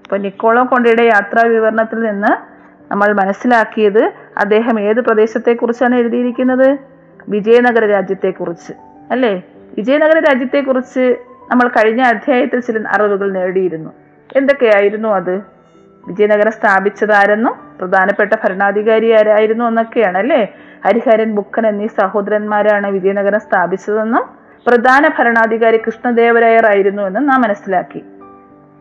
ഇപ്പൊ 0.04 0.18
നിക്കോളോ 0.18 0.66
കൊണ്ടയുടെ 0.66 1.04
യാത്രാ 1.04 1.50
വിവരണത്തിൽ 1.50 2.00
നിന്ന് 2.00 2.38
നമ്മൾ 2.92 3.14
മനസ്സിലാക്കിയത് 3.14 4.12
അദ്ദേഹം 4.38 4.80
ഏത് 4.80 5.02
പ്രദേശത്തെക്കുറിച്ചാണ് 5.02 5.96
എഴുതിയിരിക്കുന്നത്? 5.96 6.78
വിജയനഗര 7.30 7.86
രാജ്യത്തെക്കുറിച്ച്. 7.86 8.74
അല്ലേ? 9.12 9.44
വിജയനഗര 9.78 10.20
രാജ്യത്തെക്കുറിച്ച് 10.20 11.16
നമ്മൾ 11.52 11.68
കഴിഞ്ഞ 11.68 12.02
അധ്യായത്തിൽ 12.02 12.60
ചില 12.60 12.88
അറിവുകൾ 12.88 13.32
നേടിയിരുന്നു. 13.32 13.90
എന്തൊക്കെയായിരുന്നു 14.36 15.10
അത്? 15.10 15.42
വിജയനഗരം 16.08 16.52
സ്ഥാപിച്ചതാരെന്നും 16.52 17.56
പ്രധാനപ്പെട്ട 17.80 18.34
ഭരണാധികാരി 18.44 19.12
ആരായിരുന്നു 19.12 19.66
എന്നൊക്കെയാണ് 19.66 20.18
അല്ലേ? 20.18 20.54
ഹരിഹരൻ 20.86 21.36
ബുക്കൻ 21.36 21.68
എന്നീ 21.68 21.88
സഹോദരന്മാരാണ് 21.88 22.88
വിജയനഗരം 22.88 23.40
സ്ഥാപിച്ചതെന്നും 23.40 24.26
പ്രധാന 24.68 25.08
ഭരണാധികാരി 25.20 25.78
കൃഷ്ണദേവരായർ 25.78 26.66
ആയിരുന്നു 26.66 27.02
എന്നും 27.02 27.28
നാം 27.28 27.42
മനസ്സിലാക്കി. 27.42 28.04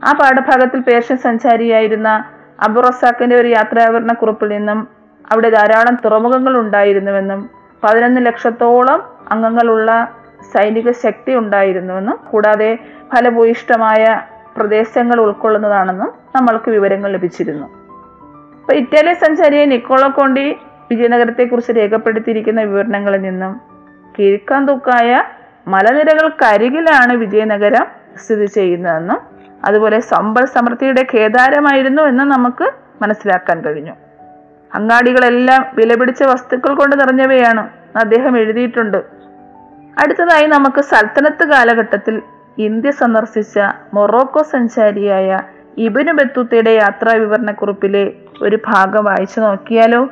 ആ 0.05 0.13
പാഠഭാഗത്തിൽ 0.13 0.81
പേർഷ്യൻ 0.81 1.19
സഞ്ചാരിയായിരുന്ന 1.19 2.25
അബുറസാക്കിന്റെ 2.61 3.37
ഒരു 3.37 3.49
യാത്രാവരണ 3.49 4.13
കുറിപ്പിൽ 4.13 4.49
നിന്നും 4.49 4.89
അവിടെ 5.33 5.51
ധാരാളം 5.51 5.99
തുറമുഖങ്ങൾ 6.05 6.59
ഉണ്ടായിരുന്നുവെന്നും 6.59 7.51
പതിനൊന്ന് 7.85 8.27
ലക്ഷത്തോളം 8.27 9.03
അംഗങ്ങളുള്ള 9.31 10.13
സൈനിക 10.53 10.91
ശക്തി 10.91 11.35
ഉണ്ടായിരുന്നുവെന്നും 11.35 12.19
കൂടാതെ 12.31 12.79
ഫലഭൂയിഷ്ടമായ 13.15 14.23
പ്രദേശങ്ങൾ 14.57 15.21
ഉൾക്കൊള്ളുന്നതാണെന്നും 15.21 16.13
നമ്മൾക്ക് 16.37 16.71
വിവരങ്ങൾ 16.71 17.13
ലഭിച്ചിരുന്നു. 17.13 17.67
ഇപ്പൊ 18.61 18.73
ഇറ്റാലിയൻ 18.73 19.15
സഞ്ചാരിയെ 19.15 19.65
നിക്കോളോ 19.65 20.09
കോണ്ടി 20.09 20.57
വിജയനഗരത്തെക്കുറിച്ച് 20.91 21.73
രേഖപ്പെടുത്തിയിരിക്കുന്ന 21.73 22.61
വിവരണങ്ങളിൽ 22.61 23.23
നിന്നും 23.23 23.61
കീഴ്ക്കാന്തൂക്കായ 24.19 25.23
മലനിരകൾക്കരികിലാണ് 25.69 27.17
വിജയനഗരം 27.17 27.87
സ്ഥിതി 28.27 28.47
ചെയ്യുന്നതെന്നും 28.47 29.19
അതുപോലെ 29.65 30.01
സമ്പൽ 30.01 30.45
സമൃദ്ധിയുടെ 30.45 31.07
കേദാരമായിരുന്നു 31.15 32.03
എന്ന് 32.03 32.25
നമുക്ക് 32.25 32.71
മനസ്സിലാക്കാൻ 33.03 33.61
കഴിഞ്ഞു. 33.61 33.93
അങ്ങാടികളെല്ലാം 34.75 35.67
വിലപിടിച്ച 35.75 36.23
വസ്തുക്കൾ 36.23 36.75
കൊണ്ട് 36.75 37.01
നിറഞ്ഞവയാണ് 37.01 37.69
അദ്ദേഹം 37.99 38.39
എഴുതിയിട്ടുണ്ട്. 38.39 38.99
അടുത്തതായി 40.03 40.47
നമുക്ക് 40.47 40.81
സൽത്തനത്ത് 40.81 41.49
കാലഘട്ടത്തിൽ 41.49 42.23
ഇന്ത്യ 42.59 42.91
സന്ദർശിച്ച 42.91 43.59
മൊറോക്കോ 43.95 44.43
സഞ്ചാരിയായ 44.43 45.41
ഇബിനു 45.79 46.13
ബത്തൂത്തയുടെ 46.13 46.71
യാത്രാ 46.71 47.13
വിവരണക്കുറിപ്പിലെ 47.13 48.13
ഒരു 48.43 48.57
ഭാഗം 48.57 49.05
വായിച്ചു 49.05 49.41
നോക്കിയാലോ? 49.41 50.09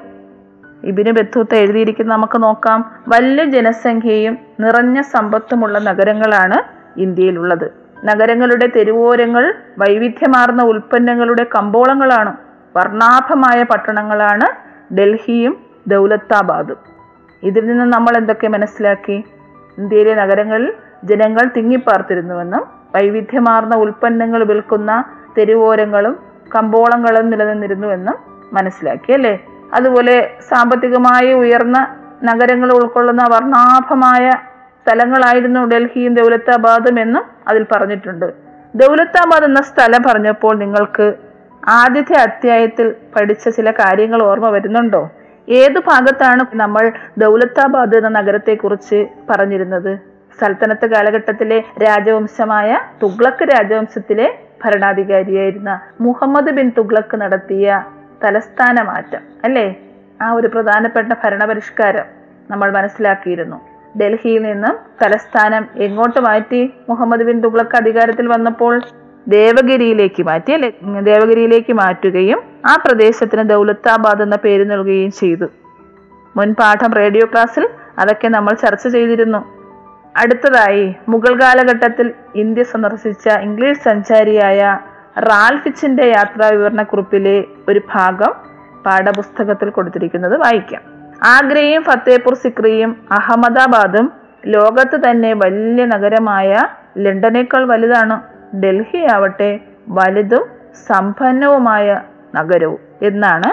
ഇബിനു 0.85 1.13
ബത്തൂത്ത 1.13 1.55
എഴുതിയിരിക്കുന്ന 1.55 2.15
നമുക്ക് 2.15 2.43
നോക്കാം. 2.43 2.91
വലിയ 3.09 3.45
ജനസംഖ്യയും 3.45 4.39
നിറഞ്ഞ 4.61 5.01
സമ്പത്തുമുള്ള 5.01 5.79
നഗരങ്ങളാണ് 5.79 6.59
ഇന്ത്യയിലുള്ളത്. 7.01 7.71
നഗരങ്ങളുടെ 8.05 8.67
തെരുവോരങ്ങൾ 8.77 9.55
വൈവിധ്യമാർന്ന 9.79 10.63
ഉൽപ്പന്നങ്ങളുടെ 10.63 11.47
കമ്പോളങ്ങളാണ് 11.55 12.37
വർണാഭമായ 12.77 13.63
പട്ടണങ്ങളാണ് 13.63 14.47
ഡൽഹിയും 14.95 15.57
ദൗലത്താബാദും. 15.87 16.77
ഇതിൽ 17.43 17.67
നിന്ന് 17.67 17.85
നമ്മൾ 17.85 18.17
എന്തൊക്കെ 18.17 18.49
മനസ്സിലാക്കി? 18.49 19.25
ഇന്ത്യയിലെ 19.79 20.15
നഗരങ്ങളിൽ 20.15 20.73
ജനങ്ങൾ 21.04 21.50
തിങ്ങിപ്പാർത്തിരുന്നുവെന്നും 21.56 22.61
വൈവിധ്യമാർന്ന 22.94 23.76
ഉൽപ്പന്നങ്ങൾ 23.76 24.44
വിൽക്കുന്ന 24.44 25.04
തെരുവോരങ്ങളും 25.38 26.18
കമ്പോളങ്ങളും 26.54 27.30
നിലനിന്നിരുന്നുവെന്നും 27.30 28.14
മനസ്സിലാക്കി 28.52 29.12
അല്ലേ? 29.12 29.44
അതുപോലെ 29.75 30.30
സാമ്പത്തികമായി 30.49 31.32
ഉയർന്ന 31.32 31.96
നഗരങ്ങൾ 32.25 32.73
ഉൾക്കൊള്ളുന്ന 32.73 33.23
വർണാഭമായ 33.23 34.30
സ്ഥലങ്ങളായിരുന്നു 34.82 35.61
ഡൽഹിയും 35.61 36.14
ദൗലത്താബാദും 36.14 37.00
എന്നും 37.00 37.23
അതിൽ 37.49 37.66
പറഞ്ഞിട്ടുണ്ട്. 37.73 38.32
ദൗലത്താബാദ് 38.75 39.44
എന്ന 39.44 39.62
സ്ഥലം 39.62 40.02
പറഞ്ഞപ്പോൾ 40.06 40.58
നിങ്ങൾക്ക് 40.58 41.14
ആദ്യത്തെ 41.68 42.16
അധ്യായത്തിൽ 42.20 42.94
പഠിച്ച 43.16 43.49
ചില 43.49 43.70
കാര്യങ്ങൾ 43.70 44.23
ഓർമ്മ 44.23 44.50
വരുന്നുണ്ടോ? 44.50 45.11
ഏത് 45.49 45.78
ഭാഗത്താണ് 45.78 46.40
നമ്മൾ 46.54 46.92
ദൗലത്താബാദ് 47.18 47.96
എന്ന 47.96 48.08
നഗരത്തെക്കുറിച്ച് 48.08 49.06
പറഞ്ഞിരുന്നത്? 49.30 50.13
സൽത്തനത്ത് 50.41 50.87
കാലഘട്ടത്തിലെ 50.87 51.62
രാജവംശമായ 51.83 52.81
തുഗ്ലക്ക് 53.03 53.45
രാജവംശത്തിലെ 53.45 54.38
ഭരണാധികാരിയായിരുന്ന 54.64 55.81
മുഹമ്മദ് 56.00 56.50
ബിൻ 56.50 56.73
തുഗ്ലക്ക് 56.79 57.17
നടത്തിയ 57.17 57.85
തലസ്ഥാന 58.25 58.83
മാറ്റം 58.83 59.23
അല്ലേ? 59.45 59.76
ആ 60.23 60.33
ഒരു 60.33 60.47
പ്രധാനപ്പെട്ട 60.47 61.12
ഭരണപരിഷ്കാരം 61.25 62.05
നമ്മൾ 62.50 62.73
മനസ്സിലാക്കിയിരുന്നു. 62.73 63.57
ഡൽഹിയിൽ 64.00 64.43
നിന്നും 64.43 64.76
തലസ്ഥാനം 65.03 65.69
എങ്ങോട്ട് 65.76 66.21
മാറ്റി? 66.21 66.75
മുഹമ്മദ് 66.88 67.23
ബിൻ 67.23 67.41
തുഗ്ലക്ക് 67.41 67.76
അധികാരത്തിൽ 67.76 68.26
വന്നപ്പോൾ 68.26 68.83
ദേവഗിരിയിലേക്ക് 69.29 70.23
മാറ്റി 70.23 70.53
അല്ലെ? 70.53 70.73
ദേവഗിരിയിലേക്ക് 71.00 71.73
മാറ്റുകയും 71.73 72.43
ആ 72.67 72.75
പ്രദേശത്തിന് 72.87 73.49
ദൗലത്താബാദ് 73.49 74.23
എന്ന 74.23 74.37
പേര് 74.37 74.71
നൽകുകയും 74.71 75.12
ചെയ്തു. 75.12 75.47
മുൻ 76.37 76.55
പാഠം 76.55 76.93
റേഡിയോ 76.93 77.26
ക്ലാസ്സിൽ 77.26 77.69
അതൊക്കെ 77.99 78.29
നമ്മൾ 78.29 78.55
ചർച്ച 78.55 78.88
ചെയ്തിരുന്നു. 78.88 79.63
അടുത്തതായി 80.16 80.94
മുഗൾ 81.09 81.33
കാലഘട്ടത്തിൽ 81.40 82.12
ഇന്ത്യ 82.35 82.62
സന്ദർശിച്ച 82.62 83.28
ഇംഗ്ലീഷ് 83.47 83.80
സഞ്ചാരിയായ 83.80 84.61
റാൽഫിച്ചിന്റെ 85.18 86.06
യാത്രാ 86.06 86.49
വിവരണക്കുറിപ്പിലെ 86.49 87.44
ഒരു 87.68 87.80
ഭാഗം 87.94 88.33
പാഠപുസ്തകത്തിൽ 88.87 89.71
കൊടുത്തിരിക്കുന്നത് 89.71 90.37
വായിക്കാം. 90.37 90.83
ആഗ്രയും 91.23 91.83
ഫത്തേപൂർ 91.83 92.35
സിക്രിയും 92.35 92.90
അഹമ്മദാബാദും 93.12 94.12
ലോകത്ത് 94.47 94.97
തന്നെ 95.04 95.33
വലിയ 95.35 95.85
നഗരമായ 95.85 96.50
ലണ്ടനേക്കാൾ 96.99 97.64
വലുതാണ്. 97.64 98.16
ഡൽഹി 98.62 99.00
ആവട്ടെ 99.14 99.61
വലുതും 99.88 100.44
സമ്പന്നവുമായ 100.87 101.87
നഗരവും 102.35 102.80
എന്നാണ് 103.02 103.50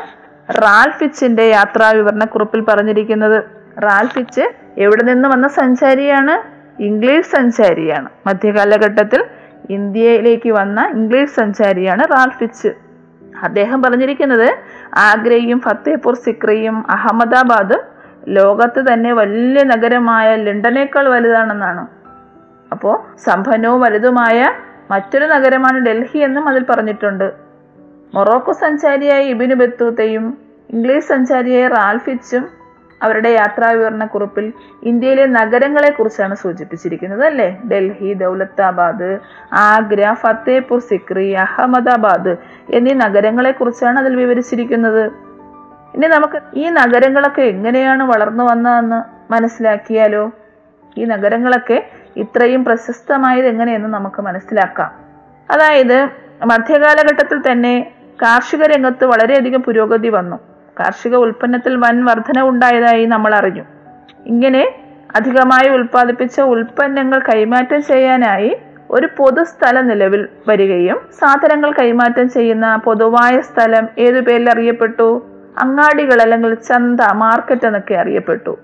റാൽഫിച്ചിന്റെ 0.62 1.44
യാത്രാ 1.44 1.92
വിവരണക്കുറിപ്പിൽ 1.92 2.62
പറഞ്ഞിരിക്കുന്നത്. 2.62 3.61
റാൽഫിച്ച് 3.80 4.42
എവിടെ 4.78 5.04
നിന്ന് 5.04 5.30
വന്ന 5.30 5.48
സഞ്ചാരിയാണ്? 5.48 6.62
ഇംഗ്ലീഷ് 6.82 7.28
സഞ്ചാരിയാണ്. 7.28 8.10
മധ്യകാലഘട്ടത്തിൽ 8.28 9.26
ഇന്ത്യയിലേക്ക് 9.70 10.52
വന്ന 10.52 10.92
ഇംഗ്ലീഷ് 10.96 11.30
സഞ്ചാരിയാണ് 11.30 12.04
റാൽഫിച്ച് 12.04 12.68
അദ്ദേഹം 13.44 13.82
പറഞ്ഞിരിക്കുന്നത് 13.82 14.56
ആഗ്രയും 14.96 15.60
ഫത്തേപൂർ 15.60 16.16
സിക്രിയും 16.16 16.92
അഹമ്മദാബാദും 16.92 17.80
ലോകത്ത് 18.28 18.94
തന്നെ 18.94 19.14
വലിയ 19.14 19.64
നഗരമായ 19.64 20.36
ലണ്ടനേക്കാൾ 20.36 21.10
വലുതാണെന്നാണ്. 21.10 21.88
അപ്പോൾ 22.72 23.18
സമ്പന്നവും 23.18 23.82
വലുതുമായ 23.82 24.54
മറ്റൊരു 24.92 25.26
നഗരമാണ് 25.26 25.86
ഡൽഹി 25.86 26.18
എന്നും 26.18 26.50
അതിൽ 26.50 26.66
പറഞ്ഞിട്ടുണ്ട്. 26.70 27.34
മൊറോക്കോ 28.16 28.52
സഞ്ചാരിയായ 28.52 29.24
ഇബിനു 29.24 29.56
ബത്തൂത്തയും 29.56 30.38
ഇംഗ്ലീഷ് 30.70 31.06
സഞ്ചാരിയായ 31.06 31.68
റാൽഫിച്ചും 31.68 32.61
അവരുടെ 33.02 33.30
യാത്രാവിവരണക്കുറിപ്പിൽ 33.30 34.54
ഇന്ത്യയിലെ 34.84 35.26
നഗരങ്ങളെക്കുറിച്ചാണ് 35.26 36.36
സൂചിപ്പിച്ചിരിക്കുന്നത് 36.36 37.26
അല്ലേ? 37.26 37.58
ഡൽഹി 37.72 38.14
ദൗലത്താബാദ് 38.14 39.20
ആഗ്ര 39.54 40.14
ഫത്തേപൂർ 40.14 40.80
സിക്രി 40.80 41.32
അഹമ്മദാബാദ് 41.32 42.36
എന്നീ 42.70 42.94
നഗരങ്ങളെക്കുറിച്ചാണ് 42.94 44.00
അതിൽ 44.00 44.16
വിവരിച്ചിരിക്കുന്നത്. 44.16 45.32
ഇനി 45.96 46.08
നമുക്ക് 46.08 46.42
ഈ 46.56 46.70
നഗരങ്ങളൊക്കെ 46.70 47.42
എങ്ങനെയാണ് 47.42 48.04
വളർന്നു 48.04 48.44
വന്നതെന്ന് 48.44 49.32
മനസ്സിലാക്കിയാലോ? 49.34 50.32
ഈ 50.98 51.06
നഗരങ്ങളൊക്കെ 51.06 51.90
ഇത്രയും 52.16 52.66
പ്രശസ്തമായത് 52.66 53.46
എങ്ങനെയെന്ന് 53.46 53.90
നമുക്ക് 53.90 54.22
മനസ്സിലാക്കാം. 54.22 54.92
അതായത് 55.52 56.10
മധ്യകാലഘട്ടത്തിൽ 56.46 57.52
തന്നെ 57.52 57.92
കാർഷിക 58.22 58.64
രംഗത്ത് 58.64 59.06
വളരെയധികം 59.06 59.64
പുരോഗതി 59.64 60.10
വന്നു. 60.10 60.51
കാർഷിക 60.82 61.16
ഉൽപ്പന്നത്തിൽ 61.16 61.76
വൻ 61.76 62.04
വർധന 62.04 62.42
ഉണ്ടായതായി 62.42 63.06
നമ്മൾ 63.06 63.36
അറിഞ്ഞു. 63.36 63.64
ഇങ്ങനെ 64.26 64.64
അധികമായി 65.16 65.70
ഉൽപ്പാദിപ്പിച്ച 65.70 66.42
ഉൽപ്പന്നങ്ങൾ 66.42 67.20
കൈമാറ്റം 67.20 67.82
ചെയ്യാനായി 67.82 68.58
ഒരു 68.92 69.08
പൊതുസ്ഥലം 69.18 69.88
നിലവിൽ 69.88 70.28
വരികയും 70.48 71.00
സാധനങ്ങൾ 71.20 71.72
കൈമാറ്റം 71.72 72.30
ചെയ്യുന്ന 72.30 72.76
പൊതുവായ 72.76 73.42
സ്ഥലം 73.42 73.88
ഏതു 73.98 74.20
പേരിൽ 74.20 74.50
അറിയപ്പെട്ടു? 74.50 75.26
അങ്ങാടികൾ 75.60 76.22
അല്ലെങ്കിൽ 76.22 76.54
ചന്ത 76.54 77.02
മാർക്കറ്റ് 77.14 77.68
എന്നൊക്കെ 77.68 77.94
അറിയപ്പെട്ടു. 77.94 78.60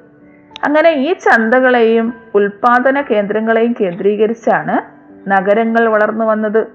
അങ്ങനെ 0.63 0.91
ഈ 0.91 1.13
ചന്തകളെയും 1.13 2.13
ഉൽപാദന 2.35 3.01
കേന്ദ്രങ്ങളെയും 3.01 3.75
കേന്ദ്രീകരിച്ചാണ് 3.81 4.75
നഗരങ്ങൾ 5.29 5.87
വളർന്നു 5.87 6.25
വന്നത്. 6.25 6.67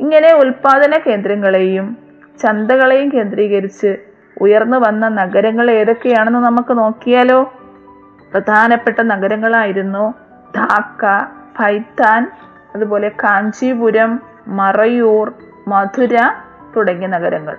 ഇങ്ങനെ 0.00 0.34
ഉൽപാദന 0.34 0.98
കേന്ദ്രങ്ങളെയും 1.06 1.96
ചന്തകളെയും 2.42 3.12
കേന്ദ്രീകരിച്ച് 3.14 3.96
ഉയർന്നു 4.40 4.78
വന്ന 4.78 5.08
നഗരങ്ങൾ 5.08 5.70
ഏതൊക്കെയാണെന്ന് 5.70 6.38
നമുക്ക് 6.38 6.78
നോക്കിയാലോ? 6.78 7.52
പ്രധാനപ്പെട്ട 8.32 9.00
നഗരങ്ങളായിരുന്നു 9.00 10.14
ധാക്ക 10.56 11.24
ഫൈത്താൻ 11.58 12.30
അതുപോലെ 12.74 13.08
കാഞ്ചീപുരം 13.08 14.20
മറയൂർ 14.48 15.32
മധുര 15.68 16.16
തുടങ്ങിയ 16.76 17.06
നഗരങ്ങൾ. 17.06 17.56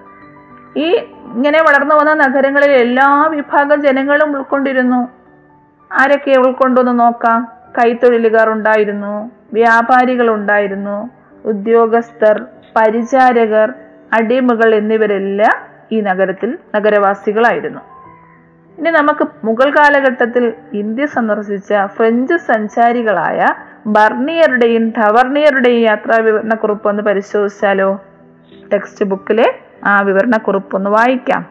ഈ 0.78 0.96
ഇങ്ങനെ 1.34 1.62
വളർന്നു 1.62 1.96
വന്ന 1.96 2.14
നഗരങ്ങളിൽ 2.14 2.72
എല്ലാ 2.72 3.28
വിഭാഗം 3.28 3.82
ജനങ്ങളും 3.82 4.38
ഉൾക്കൊണ്ടിരുന്നു. 4.38 5.08
ആരൊക്കെ 5.94 6.40
ഉൾക്കൊണ്ടുവന്ന് 6.40 7.00
നോക്കാം? 7.00 7.48
കൈത്തൊഴിലുകാർ 7.78 8.50
ഉണ്ടായിരുന്നു 8.50 9.32
വ്യാപാരികൾ 9.54 10.30
ഉണ്ടായിരുന്നു 10.30 11.10
ഉദ്യോഗസ്ഥർ 11.46 12.46
പരിചാരകർ 12.76 13.74
അടിമകൾ 14.14 14.76
എന്നിവരെല്ലാം 14.76 15.67
ഈ 15.92 16.02
നഗരത്തിൽ 16.02 16.58
നഗരവാസികളായിരുന്നു. 16.76 17.80
ഇനി 18.80 18.90
നമുക്ക് 18.90 19.28
മുഗൾ 19.44 19.70
കാലഘട്ടത്തിൽ 19.70 20.54
ഇന്ത്യ 20.74 21.06
സന്ദർശിച്ച 21.06 21.74
ഫ്രഞ്ച് 21.86 22.38
സഞ്ചാരികളായ 22.38 23.46
ബർണിയറുടെയും 23.88 24.90
ടവർണിയറുടെയും 24.90 25.82
യാത്രാ 25.82 26.18
വിവരണക്കുറിപ്പ് 26.18 26.90
ഒന്ന് 26.90 27.04
പരിശോധിച്ചാലോ? 27.04 28.02
ടെക്സ്റ്റ് 28.74 29.06
ബുക്കിലെ 29.06 29.56
ആ 29.86 30.02
വിവരണക്കുറിപ്പ് 30.02 30.76
ഒന്ന് 30.76 30.90
വായിക്കാം. 30.90 31.46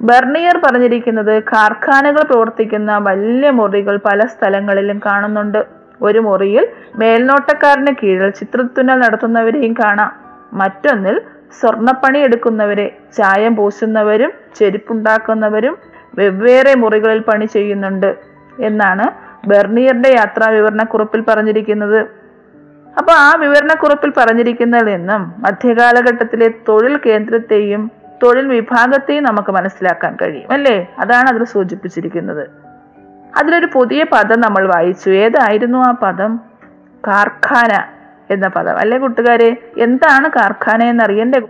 ബർണിയർ 0.00 0.60
പറഞ്ഞിരിക്കുന്നത് 0.64 1.42
കാർഖാനകൾ 1.42 2.22
പ്രവർത്തിക്കുന്ന 2.22 2.98
വലിയ 2.98 3.50
മുറികൾ 3.50 4.00
പല 4.04 4.26
സ്ഥലങ്ങളിലും 4.26 5.00
കാണുന്നുണ്ട്. 5.06 5.64
ഒരു 6.02 6.18
മുറിയിൽ 6.18 6.68
മേൽനോട്ടക്കാരന് 6.96 7.94
കീഴിൽ 8.02 8.30
ചിത്രത്തുന്നൽ 8.30 8.94
നടത്തുന്നവരെയും 8.94 9.72
കാണാം. 9.72 10.12
മറ്റൊന്നിൽ 10.52 11.20
സ്വർണപ്പണി 11.60 12.18
എടുക്കുന്നവരെ 12.18 12.98
ചായം 13.16 13.56
പൂശുന്നവരും 13.56 14.32
ചെരുപ്പുണ്ടാക്കുന്നവരും 14.58 15.78
വെവ്വേറെ 16.14 16.74
മുറികളിൽ 16.74 17.18
പണി 17.18 17.44
ചെയ്യുന്നുണ്ട് 17.44 18.16
എന്നാണ് 18.60 19.32
ബെർണിയറുടെ 19.48 20.08
യാത്രാ 20.08 20.48
വിവരണക്കുറിപ്പിൽ 20.48 21.20
പറഞ്ഞിരിക്കുന്നത്. 21.20 22.00
അപ്പോൾ 22.98 23.12
ആ 23.12 23.34
വിവരണക്കുറിപ്പിൽ 23.38 24.12
പറഞ്ഞിരിക്കുന്നതിൽ 24.16 24.96
നിന്നും 24.96 25.34
മധ്യകാലഘട്ടത്തിലെ 25.38 26.48
തൊഴിൽ 26.68 27.00
കേന്ദ്രത്തെയും 27.06 27.90
തൊഴിൽ 28.22 28.48
വിഭാഗത്തെയും 28.48 29.24
നമുക്ക് 29.24 29.52
മനസ്സിലാക്കാൻ 29.52 30.16
കഴിയും 30.22 30.52
അല്ലേ? 30.52 30.94
അതാണ് 30.98 31.28
അതിൽ 31.28 31.44
സൂചിപ്പിച്ചിരിക്കുന്നത്. 31.44 32.50
അതിലൊരു 33.38 33.68
പുതിയ 33.72 34.04
പദം 34.12 34.40
നമ്മൾ 34.40 34.66
വായിച്ചു. 34.66 35.10
ഏതായിരുന്നു 35.10 35.78
ആ 35.78 35.90
പദം? 35.90 36.40
കാർഖാന. 37.06 37.91
എന്ന 38.30 38.48
പദം. 38.48 38.78
അല്ലെ 38.78 38.98
കൂട്ടുകാരെ? 38.98 39.56
എന്താണ് 39.78 40.30
കാർഖാന 40.30 40.82
എന്നറിയണ്ടേ? 40.82 41.42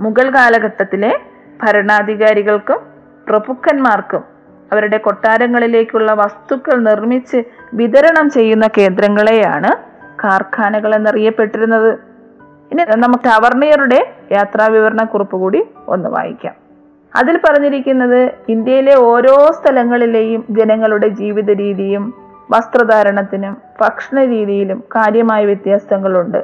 മുഗൾ 0.00 0.30
കാലഘട്ടത്തിലെ 0.30 1.20
ഭരണാധികാരികൾക്കും 1.62 2.80
പ്രഭുക്കന്മാർക്കും 3.28 4.24
അവരുടെ 4.72 4.96
കൊട്ടാരങ്ങളിലേക്കുള്ള 4.96 6.12
വസ്തുക്കൾ 6.12 6.82
നിർമ്മിച്ച് 6.82 7.42
വിതരണം 7.74 8.30
ചെയ്യുന്ന 8.30 8.68
കേന്ദ്രങ്ങളെയാണ് 8.78 9.76
കാർഖാനകൾ 10.24 10.94
എന്നറിയപ്പെട്ടിരുന്നത്. 10.94 11.98
ഇനി 12.72 12.84
നമുക്ക് 12.96 13.28
അവർണിയറുടെ 13.28 14.12
യാത്രാ 14.32 14.66
വിവരണ 14.66 15.04
കുറിപ്പ് 15.04 15.36
കൂടി 15.36 15.64
ഒന്ന് 15.88 16.08
വായിക്കാം. 16.08 16.54
അതിൽ 17.16 17.40
പറഞ്ഞിരിക്കുന്നത് 17.48 18.30
ഇന്ത്യയിലെ 18.48 18.94
ഓരോ 18.94 19.50
സ്ഥലങ്ങളിലെയും 19.52 20.44
ജനങ്ങളുടെ 20.50 21.08
ജീവിത 21.08 21.50
രീതിയും 21.50 22.29
വസ്ത്രധാരണത്തിനും 22.50 23.56
ഭക്ഷണ 23.80 24.24
രീതിയിലും 24.24 24.78
കാര്യമായ 24.96 25.44
വ്യത്യാസങ്ങളുണ്ട്. 25.44 26.40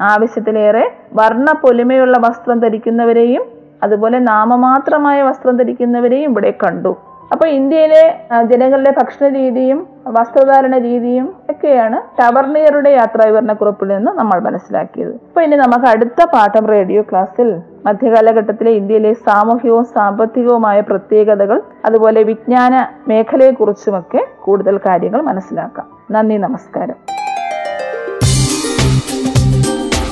ആവശ്യത്തിലേറെ 0.00 0.92
വർണ 1.12 1.46
പൊലിമയുള്ള 1.62 2.18
വസ്ത്രം 2.18 2.60
ധരിക്കുന്നവരെയും 2.60 3.44
അതുപോലെ 3.82 4.18
നാമമാത്രമായ 4.18 5.22
വസ്ത്രം 5.22 5.56
ധരിക്കുന്നവരെയും 5.56 6.30
ഇവിടെ 6.30 6.54
കണ്ടു. 6.64 6.96
അപ്പൊ 7.32 7.46
ഇന്ത്യയിലെ 7.46 8.02
ജനങ്ങളുടെ 8.42 8.90
ഭക്ഷണ 8.90 9.28
രീതിയും 9.28 9.86
വസ്ത്രധാരണ 10.06 10.78
രീതിയും 10.78 11.36
ഒക്കെയാണ് 11.50 11.98
ടവർണിയറുടെ 12.20 12.90
യാത്രാ 12.90 13.24
വിവരണക്കുറിപ്പിൽ 13.26 13.88
നിന്ന് 13.88 14.10
നമ്മൾ 14.10 14.40
മനസ്സിലാക്കിയത്. 14.40 15.14
അപ്പൊ 15.14 15.42
ഇനി 15.42 15.56
നമുക്ക് 15.56 15.84
അടുത്ത 15.84 16.24
പാഠം 16.34 16.66
റേഡിയോ 16.66 17.02
ക്ലാസ്സിൽ 17.02 17.48
മധ്യകാലഘട്ടത്തിലെ 17.86 18.70
ഇന്ത്യയിലെ 18.70 19.12
സാമൂഹികവും 19.12 19.84
സാമ്പത്തികവുമായ 19.84 20.80
പ്രത്യേകതകൾ 20.80 21.60
അതുപോലെ 21.84 22.22
വിജ്ഞാന 22.22 22.86
മേഖലയെക്കുറിച്ചുമൊക്കെ 23.08 24.26
കൂടുതൽ 24.42 24.80
കാര്യങ്ങൾ 24.86 25.22
മനസ്സിലാക്കാം. 25.22 25.86
നന്ദി 26.10 26.34
നമസ്കാരം. 26.34 26.94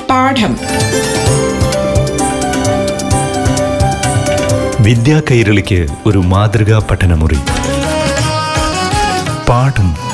പാഠം. 0.09 0.57
വിദ്യാ 4.83 5.21
കൈരളിക്ക് 5.31 5.87
ഒരു 6.05 6.17
മാതൃകാ 6.17 6.87
പഠനമുറി. 6.91 7.37
പാഠം 9.49 10.12